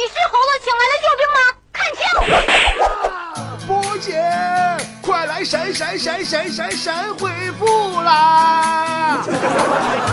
[0.00, 1.38] 你是猴子请来的救兵吗？
[1.76, 2.00] 看清！
[3.68, 3.68] 波
[3.98, 4.16] 姐，
[5.02, 9.18] 快来闪闪闪闪闪闪回复啦！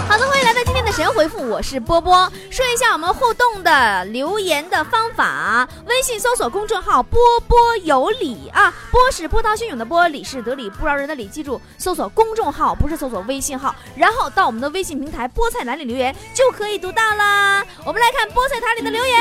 [0.09, 2.29] 好的，欢迎来到今天的神回复，我是波波。
[2.51, 11.27] 说一下我们互动的留言的方法：微信搜索公众号“波波有理”啊，波是波涛汹涌的波，理是得理不饶人的理。
[11.27, 17.65] 记住，搜索公众号不是搜索微信号，然后到我们的微信平台菠菜栏里留言就可以读到啦。
[17.85, 19.17] 我们来看菠菜坛里的留言。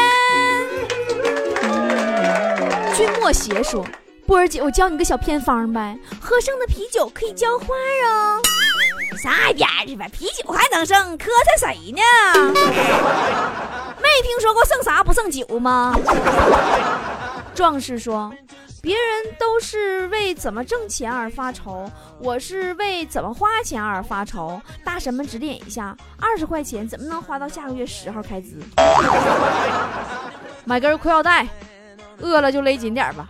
[2.96, 3.86] 君莫邪说。
[4.26, 7.66] 波儿姐，我教你个小偏方呗，喝剩的啤酒可以浇花
[8.06, 8.40] 哦。
[9.22, 12.00] 上一边去吧，啤酒还能剩，磕碜谁呢？
[14.02, 15.94] 没听说过剩啥不剩酒吗？
[17.54, 18.32] 壮士说，
[18.80, 21.88] 别人都是为怎么挣钱而发愁，
[22.18, 24.60] 我是为怎么花钱而发愁。
[24.82, 28.56] 大神们指点一下，二十块钱怎么能花到下个月十号开支？
[30.64, 31.46] 买根裤腰带。
[32.20, 33.26] 饿了就勒紧点吧。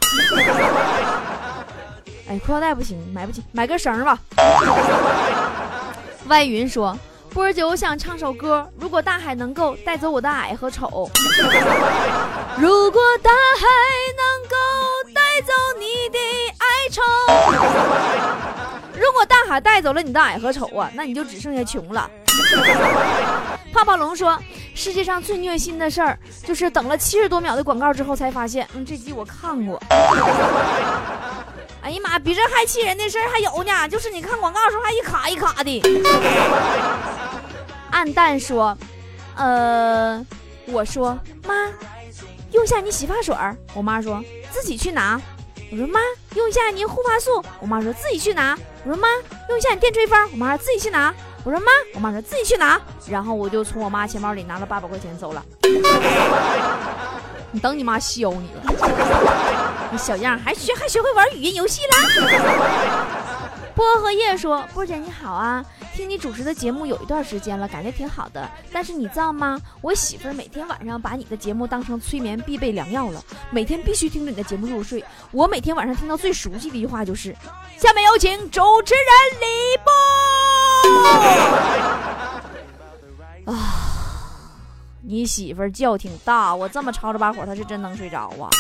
[2.29, 4.19] 哎，裤腰带不行，买不起，买根绳吧。
[6.27, 6.99] 外云说
[7.33, 8.69] ：“波儿姐，我想唱首歌。
[8.81, 11.09] 如果大海能够带走我的矮和丑，
[12.59, 13.67] 如果大海
[14.17, 14.57] 能够
[15.15, 16.19] 带走你的
[16.59, 17.03] 哀愁，
[18.99, 22.11] 如果大海带走了你的矮和丑啊，那你就只剩下穷了。”
[23.73, 24.39] 泡泡龙说
[24.75, 29.79] ：“世界上最虐心的事儿，就是等了七十多秒的广告之后，才发现，嗯，这集我看过。
[31.83, 35.83] 哎呀妈，比这还气人的事儿还有呢，就是你看广告的时候还一卡一卡的。”
[37.93, 38.77] 暗淡说
[39.37, 40.25] ：“呃，
[40.67, 41.71] 我说妈，
[42.53, 43.37] 用下你洗发水。
[43.75, 45.21] 我妈说自己去拿。
[45.71, 46.01] 我说妈，
[46.35, 47.45] 用下你护发素。
[47.61, 48.57] 我妈说自己去拿。
[48.85, 49.09] 我说妈，
[49.51, 50.19] 用下你电吹风。
[50.33, 51.15] 我妈说自己去拿。”
[51.47, 52.77] 我说妈，我妈说自己去拿，
[53.09, 55.41] 然后我就从我妈钱包里拿了八百块钱走了。
[57.53, 58.63] 你等你妈削你了，
[59.93, 61.93] 你小样还学还学会玩语音游戏了。
[63.97, 65.65] 波和叶说：“波姐你好啊，
[65.95, 68.47] 听你主持的节目有一段时间了，感觉挺好的。
[68.71, 69.59] 但是你知道吗？
[69.81, 75.03] 我媳妇儿每天晚上把你的节目当成催眠必备良药了，每天必须听着你的节目入睡。
[75.31, 77.35] 我每天晚上听到最熟悉的一句话就是：
[77.79, 79.47] 下面有请主持人李
[79.83, 79.91] 波。
[83.57, 83.57] ”啊，
[85.01, 88.51] 你媳妇儿觉挺大，我这么吵着把火，她是真能睡着啊。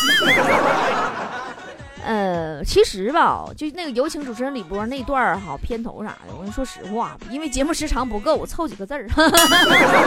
[2.06, 9.08] 呃，其实吧，就那个有请主持人李波那段儿哈，片头啥的，我跟你说实话，因为节目时长不够，我凑几个字儿。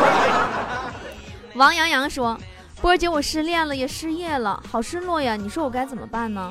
[1.55, 2.39] 王洋洋说
[2.79, 6.47] ：“波姐，我失恋了，也失业了，好失落呀，你说我该怎么办呢？”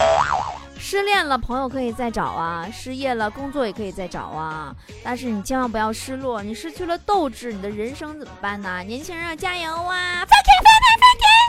[0.81, 4.75] 失恋了，朋友可以再找啊；失业了，工作也可以再找啊。
[5.03, 8.78] 但是你千万不要失落，你失去了斗志，你的人生怎么办呢？
[8.87, 10.25] 年轻人要加油啊！
[10.25, 10.99] 放天，放天，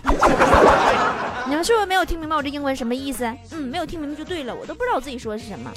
[0.03, 1.49] 放天！
[1.49, 3.23] 你们是不是没有听明白我这英文什么意思？
[3.51, 5.71] 嗯，没有听明白就对了，我都不知道我自己说的是什么。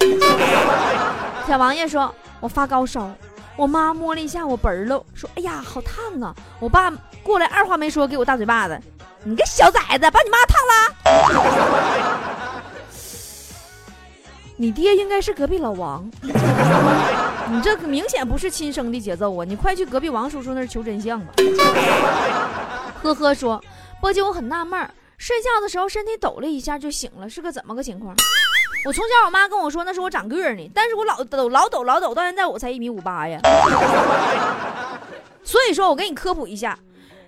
[1.46, 3.10] 小王爷说：“我发高烧，
[3.56, 6.34] 我妈摸了一下我本儿喽，说：哎呀，好烫啊！
[6.58, 6.90] 我爸
[7.22, 8.80] 过来，二话没说，给我大嘴巴子。
[9.24, 12.31] 你个小崽子，把你妈烫了！”
[14.62, 19.44] 你爹应该是隔壁老王，你这明显不是亲生的节奏啊！
[19.44, 21.32] 你快去隔壁王叔叔那儿求真相吧。
[23.02, 23.60] 呵呵说，
[24.00, 28.14] 波姐我很纳闷，睡觉的时候身体抖了一下就醒了，是个怎么个情况？
[28.86, 33.40] 我从小我妈跟我说那是我长个呢，但是我老抖老抖老抖，到现在我才一米五八呀。
[35.42, 36.78] 所以说我给你科普一下，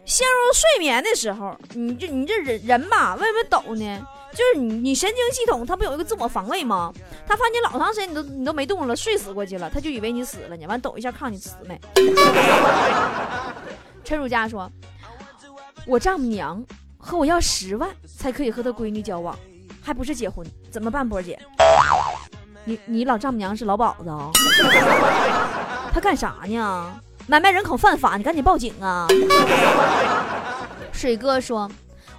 [0.04, 4.06] 陷入睡眠的时候，你这你这人人吧，为什么抖呢？
[4.32, 6.92] 就是你，你神经系统它不有一个自我防卫吗？
[7.26, 10.66] 他发现老长时间你都你都没动了，睡死过去了，他就以为你死了呢。
[10.66, 11.80] 完抖一下看你死没。
[14.04, 14.70] 陈汝佳说
[15.86, 16.62] ：“我丈母娘
[16.98, 17.88] 和我要十万
[18.18, 19.34] 才可以和她闺女交往，
[19.80, 21.08] 还不是结婚，怎么办？
[21.08, 21.38] 波姐，
[22.64, 24.30] 你你老丈母娘是老鸨子啊？
[25.94, 27.00] 她干啥呢？
[27.26, 29.06] 买卖人口犯法，你赶紧报警啊！”
[30.92, 31.70] 水哥说：“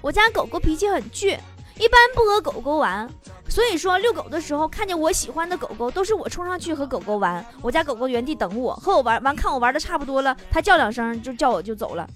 [0.02, 1.38] 我家狗狗脾气很倔。”
[1.78, 3.06] 一般不和狗狗玩，
[3.50, 7.46] 所以说遛狗的时候看见我喜欢的狗狗，都是我冲上去和狗狗玩。
[7.62, 12.08] 我家狗狗原地等我，和我玩完，看我玩的差不多了，它叫两声就叫我就走了。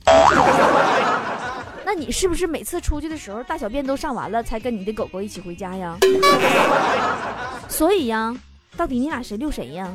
[1.84, 5.98] 那你是不是每次出去的时候大小便都上完了，才跟你的狗狗一起回家呀？
[7.68, 8.34] 所以呀，
[8.78, 9.90] 到底你俩谁遛谁呀？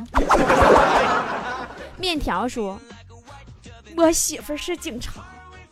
[1.99, 2.79] 面条说，
[3.96, 5.12] 我媳妇是警察，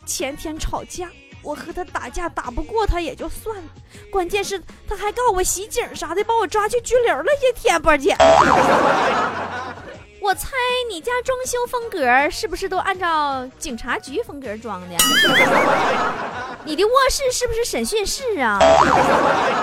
[0.05, 1.09] 前天吵架。
[1.41, 3.63] 我和她打架打不过她也就算了，
[4.09, 7.81] 关键是她还告我袭警啥的，把我抓去拘留了一天。
[7.81, 8.15] 波姐，
[10.21, 10.51] 我猜
[10.89, 14.95] 你家装修风格是不是都按照警察局风格装的？
[16.63, 18.57] 你的卧室是不是审讯室啊？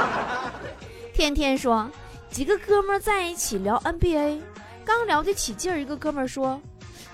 [1.14, 1.90] 天天说
[2.30, 4.38] 几个哥们在一起聊 NBA，
[4.98, 6.60] 刚聊得起劲儿，一个哥们儿说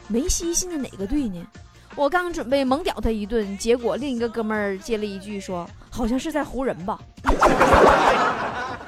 [0.08, 1.46] 梅西现在哪个队呢？
[1.94, 6.98] 我刚准备猛屌他一顿，结果另一个哥们儿接了一句说好像是在湖人吧。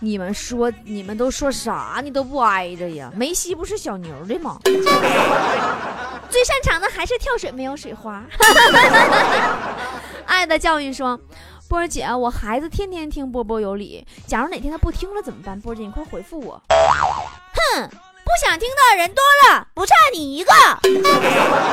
[0.00, 2.00] 你们说，你们都说啥？
[2.02, 3.12] 你都不挨着呀？
[3.14, 4.58] 梅西不是小牛的吗？
[6.28, 8.24] 最擅长的还是跳水，没有水花。
[10.26, 11.18] 爱的教育说，
[11.68, 15.58] 波儿姐，我孩子天天听波波有理，假如哪天他不听了怎么办？
[15.60, 16.60] 波姐，你快回复我。
[16.68, 17.88] 哼，
[18.26, 20.52] 不想听的人多了，不差你一个。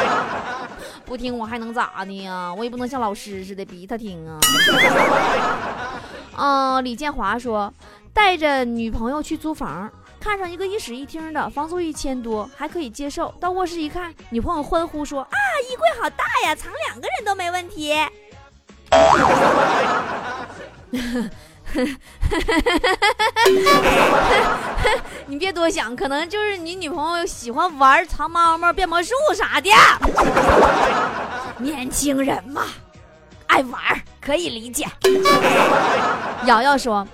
[1.04, 2.54] 不听我还能咋的呀？
[2.54, 4.38] 我也不能像老师似的逼他听啊。
[6.38, 7.74] 嗯， 李建华说。
[8.16, 13.34] 带着女朋友去租房，看上一个一室一厅的，房租一千多，还可以接受。
[13.40, 15.34] 到卧室一看，女朋友欢呼说：“啊，
[15.68, 17.92] 衣柜好大呀，藏两个人都没问题。”
[25.26, 29.72] 你别多想，可能就是你女朋友喜欢玩藏猫猫、变魔术啥的。
[31.58, 32.66] 年轻人嘛，
[33.48, 33.82] 爱玩
[34.22, 34.86] 可以理解。
[36.46, 37.08] 瑶瑶说。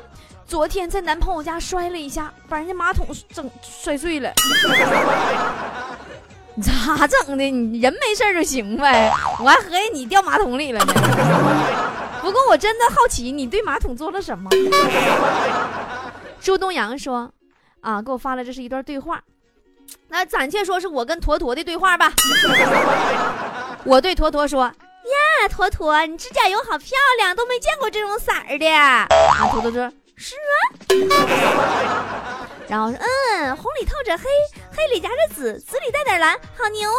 [0.47, 4.33] 昨天在男朋友家摔了一下，把人家马桶整摔碎了。
[6.61, 7.43] 咋整的？
[7.49, 9.11] 你人没事就行呗。
[9.39, 10.93] 我还合计你掉马桶里了呢。
[12.21, 14.49] 不过我真的好奇，你对马桶做了什么？
[16.41, 17.31] 朱东阳说
[17.81, 19.21] ：“啊，给我发了，这是一段对话。
[20.07, 22.11] 那暂且说是我跟坨坨的对话吧。
[23.83, 24.73] 我对坨坨说：呀，
[25.49, 28.67] 坨坨，你指甲油好漂亮，都没见过这种色儿的。
[28.67, 29.07] 啊，
[29.51, 29.91] 坨坨说。”
[30.21, 30.43] 是啊，
[32.69, 34.23] 然后说嗯，红里透着黑，
[34.71, 36.95] 黑里夹着紫，紫里带点蓝，好牛啊！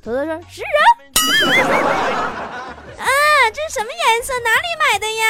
[0.00, 0.68] 坨坨说是啊，
[3.02, 3.06] 啊，
[3.52, 4.32] 这什么颜色？
[4.44, 5.26] 哪里买的呀？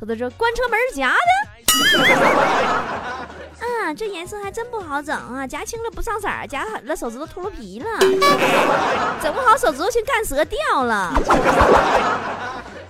[0.00, 1.20] 坨坨说关车门夹的。
[3.64, 7.86] 啊，这颜色还真不好整啊，夹轻了不上色，夹狠了手指头秃噜皮了，
[9.22, 11.12] 整不好手指头去干折掉了。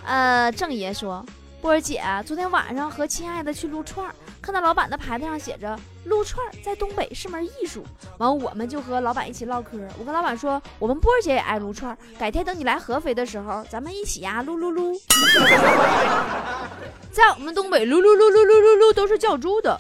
[0.07, 1.23] 呃，郑爷说。
[1.61, 4.15] 波儿姐，昨天晚上和亲爱的去撸串儿，
[4.47, 5.77] 看到老板的牌子上写着
[6.07, 7.85] “撸串儿在东北是门艺术”。
[8.19, 9.77] 完，我们就和老板一起唠嗑。
[9.99, 14.97] 我跟老板说，我们波儿姐也爱撸串儿，改天等你来合肥的时候，咱们一起呀撸撸撸。
[17.11, 19.77] 在我们东北，撸撸撸撸撸撸撸都是叫猪的。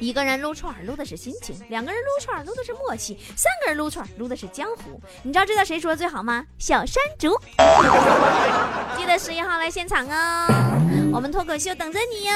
[0.00, 5.00] 一个人撸串撸的是心情，两个人撸串撸的是默契，三个人撸串撸的是江湖。
[5.22, 6.44] 你知道这段谁说的最好吗？
[6.58, 7.36] 小山竹。
[8.96, 10.46] 记得十一号来现场哦，
[11.12, 12.34] 我们脱口秀等着你哟。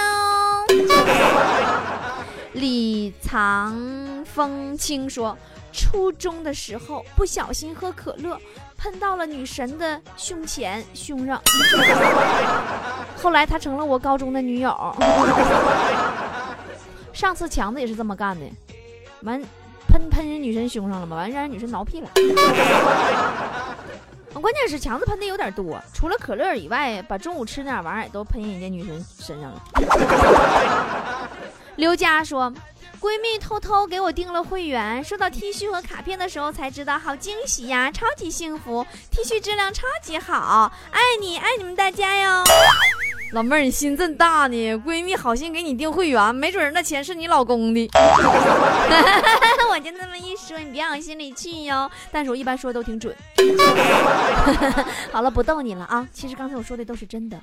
[2.55, 3.73] 李藏
[4.25, 5.39] 风清说，
[5.73, 8.39] 初中的时候不小心喝可乐，
[8.77, 11.41] 喷到了女神的胸前胸上，
[13.17, 14.71] 后来她成了我高中的女友。
[17.23, 18.45] 上次强子也是这么干的，
[19.23, 19.41] 完
[19.87, 22.11] 喷喷人女神胸上了嘛，完让人女神挠屁了。
[24.35, 29.63] 关键是强子喷的有点多，除了可乐以外，把中午吃那玩意儿都喷人家女神身上了。
[31.77, 32.53] 刘佳说，
[33.01, 42.43] 闺蜜偷偷给我订了会员，收到 T 恤和卡片的时候才知道，好惊喜呀，超级幸福，T 恤质量超级好，爱你爱你们大家哟。
[43.33, 44.75] 老妹儿，你心真大呢！
[44.87, 47.91] 闺蜜好心给你订会员，没准那钱是你老公的。
[49.71, 51.91] 我就那么一说，你别往心里去哟。
[52.11, 53.17] 但是我一般说的都挺准。
[55.11, 56.07] 好了，不逗你了啊！
[56.13, 57.41] 其实刚才我说的都是真的。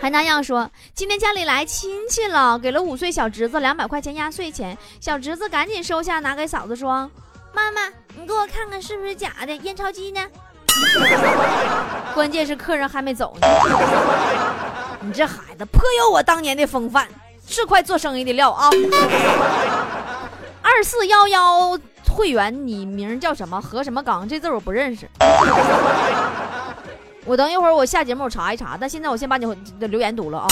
[0.00, 7.10] 还那样说，今天家里来亲戚了，给了五岁小侄子两百块钱压岁钱，小侄子赶紧收下，拿给嫂子说
[7.52, 9.56] ：“妈妈，你给我看看是不是假的？
[9.56, 10.24] 验钞机呢？”
[12.14, 13.46] 关键是客人还没走呢，
[15.00, 17.06] 你这孩子颇有我当年的风范，
[17.46, 18.68] 是块做生意的料啊！
[20.62, 21.78] 二四幺幺
[22.10, 23.60] 会员，你名叫什么？
[23.60, 24.28] 何什么刚？
[24.28, 25.08] 这字我不认识。
[27.24, 29.46] 我等一会儿我下节目我查一查，但现在我先把你
[29.78, 30.46] 的留言读了啊。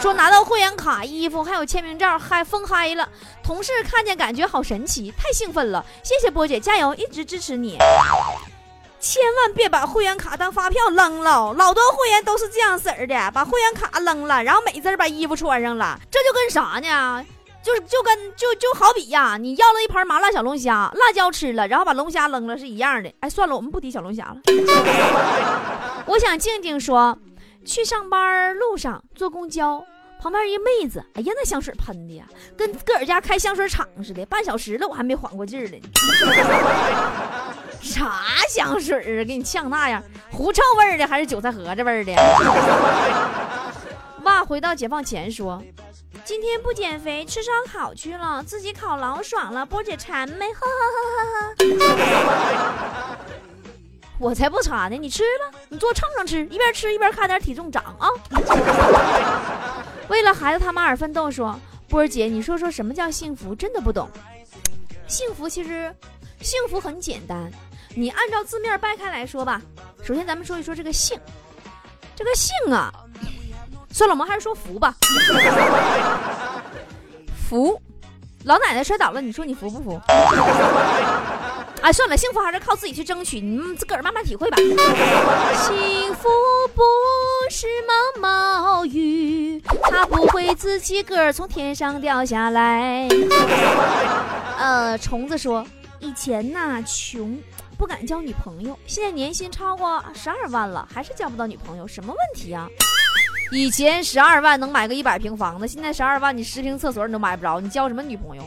[0.00, 3.08] 说拿到会员卡、衣服还有签名照，嗨疯嗨了！
[3.42, 5.84] 同事看见感觉好神奇，太兴奋了！
[6.02, 7.78] 谢谢波姐，加油，一直支持你。
[9.00, 17.24] 千万别把会员卡当发票扔了，老多会员都是这样式儿的，把会员卡扔了，然后美滋把衣服穿上了，这就跟啥呢？
[17.62, 23.12] 就是就跟就就好比呀，你要了一盘麻辣小龙虾，辣椒吃了，然后把龙虾扔了是一样的。
[23.20, 24.36] 哎，算了，我们不提小龙虾了。
[26.06, 27.18] 我想静静说，
[27.64, 29.82] 去上班路上坐公交。
[30.22, 34.24] 旁边一妹子，哎呀，那香水喷的呀，跟自个儿家开香水厂似的。
[34.26, 35.80] 半小时了，我还没缓过劲儿来。
[37.80, 38.12] 啥
[38.48, 39.24] 香水啊？
[39.24, 42.12] 给你呛那样，狐臭味儿的还是韭菜盒子味儿的？
[44.22, 45.62] 哇，回到解放前说，
[46.24, 49.64] 今天不减肥，吃烧烤去了，自己烤老爽了。
[49.64, 50.46] 波姐馋没？
[50.46, 51.24] 呵呵呵呵
[51.86, 53.16] 呵。
[54.18, 58.06] 我才不馋呢，你吃吧，你坐秤上吃，一边吃一边看点体重涨啊。
[60.08, 61.58] 为了孩子他妈而奋斗，说
[61.88, 63.54] 波姐，你说说什么叫幸福？
[63.54, 64.06] 真的不懂。
[65.06, 65.94] 幸福其实，
[66.42, 67.50] 幸福很简单，
[67.94, 69.60] 你按照字面掰开来说吧。
[70.02, 71.18] 首先咱们说一说这个幸，
[72.14, 72.92] 这个幸啊，
[73.90, 74.94] 算了，我们还是说福吧。
[77.48, 77.80] 福，
[78.44, 80.00] 老奶奶摔倒了，你说你服不服？
[81.82, 84.56] 哎，算了，幸福还是靠自己去争取，你们自个儿慢慢体会吧。
[85.56, 86.28] 幸福
[86.74, 86.82] 不
[87.50, 87.66] 是
[88.20, 93.08] 毛毛雨，它不会自己个儿从天上掉下来。
[94.58, 95.66] 呃，虫子说，
[95.98, 97.38] 以前呐穷，
[97.80, 102.68] 不敢交女朋友，现在年薪超过十二万了，还是交不到女朋友，什么问题啊？
[103.52, 108.42] 以前十二万能买个一百平房子，现在十二万你十平厕所你都买不着，你交什么女朋友？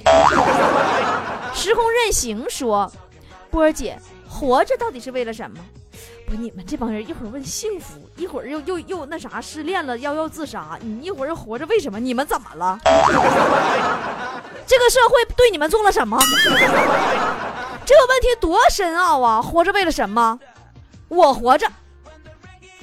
[1.52, 2.92] 时空任行说。
[3.50, 3.98] 波儿姐，
[4.30, 5.58] 活着到底是为了什么？
[6.28, 12.00] 不，你们这帮人一会儿问幸福，一会儿又又又那啥失恋了要要自杀，你一会儿又活着为什么？
[12.00, 12.78] 你们怎么了？
[14.68, 16.20] 这个社会对你们做了什么？
[17.86, 19.42] 这个问题多深奥啊！
[19.42, 20.40] 活着为了什么？
[21.10, 21.68] 我活着，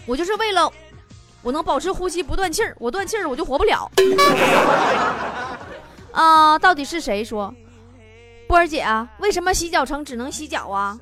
[0.06, 0.70] 我就是为了
[1.42, 3.90] 我能保持呼吸不断气儿，我断气儿我就活不了。
[6.12, 7.52] 啊，到底是谁说？
[8.46, 10.98] 波儿姐啊，为什么洗脚城只能洗脚啊？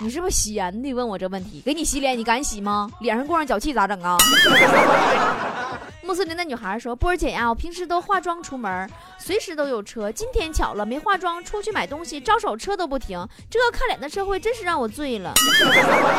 [0.00, 0.94] 你是不是闲的？
[0.94, 2.88] 问我这问题，给你洗脸，你敢洗吗？
[3.00, 4.16] 脸上过上脚气咋整啊？
[6.08, 8.88] 穆斯林的女孩说：“波儿姐呀，我平时都化妆出门，
[9.18, 10.10] 随时都有车。
[10.10, 13.22] 今天巧了，没化妆出去买东西，招手车都不停。
[13.50, 15.34] 这个看脸的社会真是让我醉了。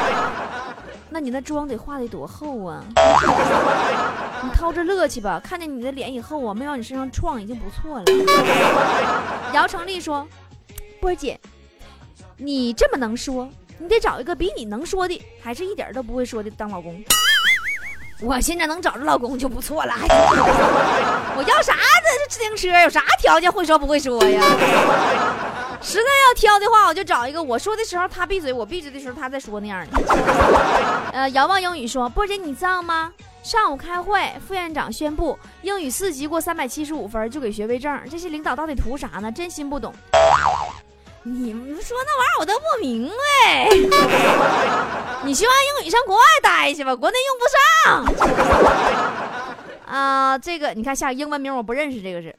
[1.09, 2.83] 那你那妆得化得多厚啊？
[4.43, 5.41] 你掏着乐去吧。
[5.43, 8.05] 看见你的脸以后啊，没往你身上撞已经不错了。”
[9.55, 10.27] 姚成立说。
[11.01, 11.39] 波姐，
[12.37, 17.03] 你这么能说，你得找一个比你能说的，还是一点都不会说的当老公。
[18.21, 19.93] 我现在能找着老公就不错了，
[21.37, 21.79] 我要啥的
[22.27, 22.81] 自行车？
[22.81, 24.41] 有啥条件会说不会说呀？
[25.81, 31.11] 实在要挑的话，我就找一个我说的时候他闭嘴，我闭嘴的时候他在说那样的。
[31.13, 33.09] 呃，遥望英语说，波姐你知道吗？
[33.41, 39.31] 上午开会，副院长宣布英语四级过三百七十五分就给学位证，这些领导到底图啥呢？
[39.31, 39.93] 真心不懂。
[41.23, 43.69] 你们说那玩意儿我都不明白。
[45.25, 47.45] 你学完英语上国外待去吧，国内用不
[48.25, 48.37] 上。
[49.85, 52.35] 啊，这个你看下英文名我不认识，这个是。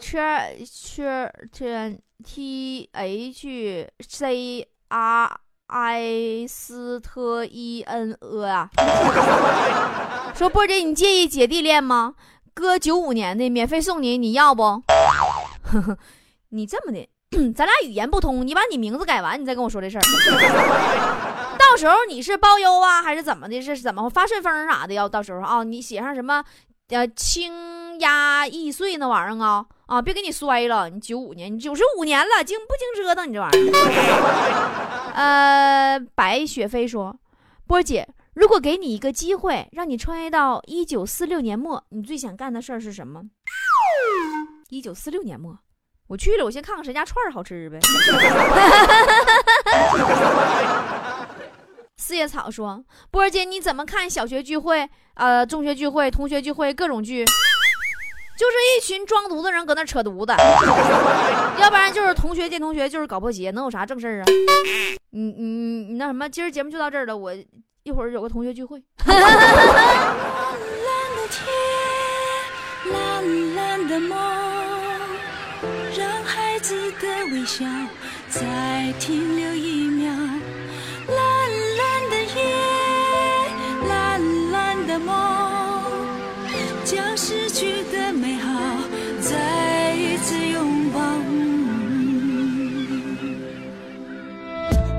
[0.00, 8.68] 缺缺缺 T H C R I 斯特 E N A 啊。
[10.34, 12.14] 说波姐，你介意姐弟恋吗？
[12.52, 14.82] 哥九五年的，免费送你，你要不？
[16.50, 17.08] 你这么的，
[17.54, 20.02] 咱俩语言不通，你把你名字改完，你再跟我说这事儿。
[21.58, 23.60] 到时候你是包邮啊，还是怎么的？
[23.60, 24.94] 是怎么发顺丰啥的？
[24.94, 26.44] 要到时候啊，你写上什么
[26.88, 30.90] 呃轻压易碎那玩意儿啊啊，别给你摔了。
[30.90, 35.12] 你九五年，你九十五年了，经不经折腾你这玩意儿？
[35.14, 37.16] 呃，白雪飞说，
[37.66, 43.22] 波姐，如果给你一个机会，让你穿越到一九四六年末，你最想干的事儿是什么？
[44.70, 45.56] 一九四六年末。
[46.10, 47.78] 我去了，我先看看谁家串儿好吃呗。
[51.96, 57.24] 四叶草说：“波儿姐，你怎么看小学聚会、呃中学聚会、同学聚会各种聚？
[57.24, 60.32] 就是一群装犊子人搁那扯犊子，
[61.62, 64.24] 要不然就是同学见同学，就是搞破鞋，能有啥正事儿啊？
[65.10, 65.44] 你你
[65.92, 67.32] 你那什么，今儿节目就到这儿了，我
[67.84, 68.82] 一会儿有个同学聚会。
[77.50, 77.64] ”笑
[78.28, 80.06] 再停留一秒，
[81.08, 82.44] 蓝蓝的夜，
[83.88, 83.90] 蓝
[84.52, 85.10] 蓝的梦，
[86.84, 88.52] 将失去的美好
[89.20, 91.00] 再一次拥抱。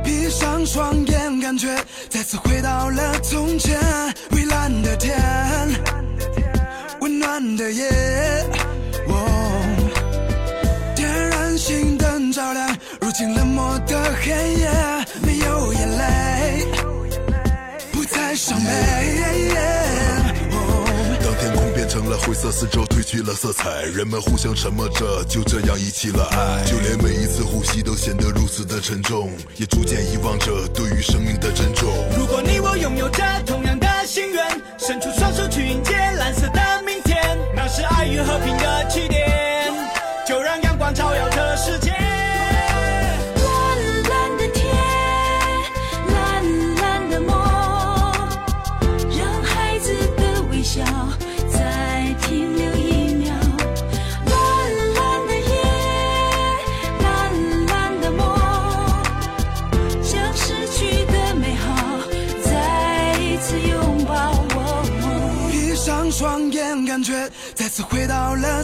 [0.04, 1.74] 闭上双眼，感觉
[2.10, 3.80] 再次回到了从前，
[4.32, 5.18] 蔚蓝的天，
[7.00, 7.90] 温暖的夜。
[9.08, 9.51] 我
[13.12, 14.70] 亮，如今冷漠的黑夜，
[15.22, 16.66] 没有眼泪，
[17.92, 18.72] 不再伤悲，
[21.22, 26.64] 当天空变成了灰色，四周褪去了色彩，人们互相沉默着，就这样遗弃了爱。
[26.66, 31.90] 就连每一次呼吸都显得如此的沉重，也逐渐遗忘着对于生命的珍重。
[32.18, 34.46] 如果你我拥有着同样的心愿，
[34.80, 39.30] 伸出双手去迎接蓝色的明天，那是爱与和平的起点。
[40.26, 42.11] 就让阳光照耀这世界。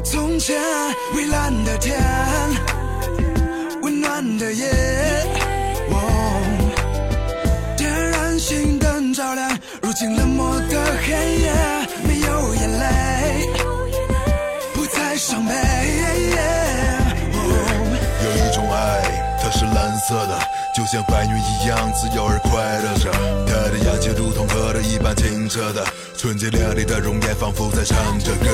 [0.03, 0.55] 从前。
[1.13, 1.99] 蔚蓝的天，
[3.81, 4.65] 温暖的夜。
[5.91, 5.95] 哦，
[7.77, 11.51] 点燃心灯照亮，如今冷漠的黑夜，
[12.07, 12.85] 没有眼泪，
[14.73, 15.66] 不再伤悲。
[20.87, 23.11] 像白云一样自由而快乐着。
[23.45, 28.47] 他的眼睛如同河流一般清澈的纯洁亮丽的容颜仿佛在唱着歌。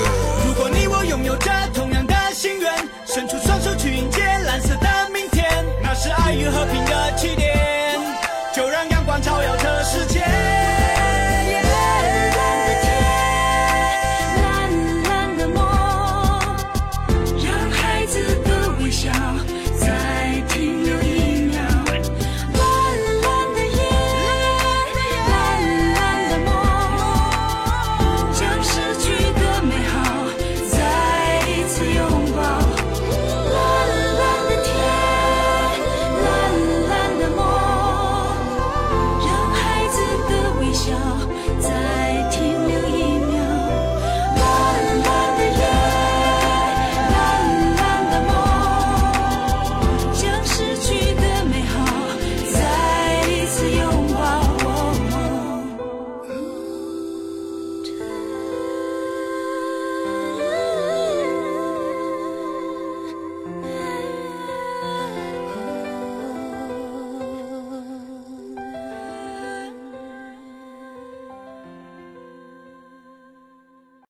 [0.47, 2.73] 如果你我拥有着同样的心愿
[3.05, 5.45] 伸出双手去迎接蓝色的明天
[5.83, 7.99] 那是爱与和平的起点
[8.51, 10.52] 就让阳光照耀着世界。